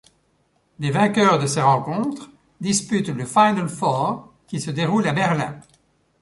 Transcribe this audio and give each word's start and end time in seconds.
Les 0.79 0.89
vainqueurs 0.89 1.37
de 1.37 1.45
ces 1.45 1.61
rencontres 1.61 2.31
disputent 2.59 3.09
le 3.09 3.23
Final 3.23 3.69
Four, 3.69 4.33
qui 4.47 4.59
se 4.59 4.71
déroule 4.71 5.07
à 5.07 5.13
Berlin. 5.13 5.59